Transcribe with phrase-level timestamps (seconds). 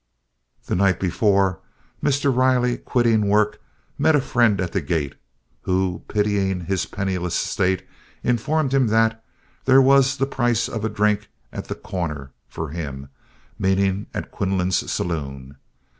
[0.65, 1.59] The night before,
[2.03, 2.35] Mr.
[2.35, 3.61] Riley, quitting work,
[3.99, 5.13] met a friend at the gate,
[5.61, 7.85] who, pitying his penniless state,
[8.23, 9.23] informed him that
[9.65, 13.09] "there was the price of a drink at the corner" for him,
[13.59, 15.57] meaning at Quinlan's saloon.